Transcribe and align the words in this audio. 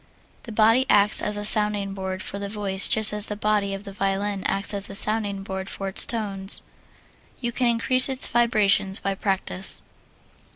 The 0.49 0.51
body 0.51 0.87
acts 0.89 1.21
as 1.21 1.37
a 1.37 1.45
sounding 1.45 1.93
board 1.93 2.23
for 2.23 2.39
the 2.39 2.49
voice 2.49 2.87
just 2.87 3.13
as 3.13 3.27
the 3.27 3.35
body 3.35 3.71
of 3.75 3.83
the 3.83 3.91
violin 3.91 4.43
acts 4.47 4.73
as 4.73 4.89
a 4.89 4.95
sounding 4.95 5.43
board 5.43 5.69
for 5.69 5.87
its 5.89 6.07
tones. 6.07 6.63
You 7.39 7.51
can 7.51 7.67
increase 7.67 8.09
its 8.09 8.25
vibrations 8.25 8.97
by 8.97 9.13
practise. 9.13 9.83